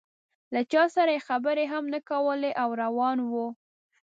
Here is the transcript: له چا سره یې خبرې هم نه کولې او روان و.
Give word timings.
له 0.53 0.61
چا 0.71 0.83
سره 0.95 1.11
یې 1.15 1.25
خبرې 1.27 1.65
هم 1.73 1.83
نه 1.93 1.99
کولې 2.09 2.51
او 2.61 2.69
روان 2.83 3.17
و. 3.29 3.31